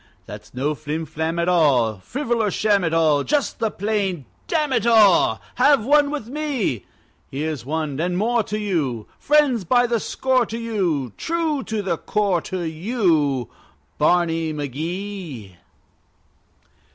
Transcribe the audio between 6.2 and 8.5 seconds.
me! Here's one and more